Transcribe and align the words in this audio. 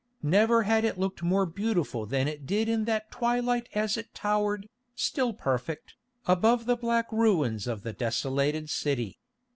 Never 0.23 0.63
had 0.63 0.83
it 0.83 0.97
looked 0.97 1.21
more 1.21 1.45
beautiful 1.45 2.07
than 2.07 2.27
it 2.27 2.47
did 2.47 2.67
in 2.67 2.85
that 2.85 3.11
twilight 3.11 3.69
as 3.75 3.97
it 3.97 4.15
towered, 4.15 4.67
still 4.95 5.31
perfect, 5.31 5.93
above 6.25 6.65
the 6.65 6.75
black 6.75 7.11
ruins 7.11 7.67
of 7.67 7.83
the 7.83 7.93
desolated 7.93 8.67
city. 8.67 9.19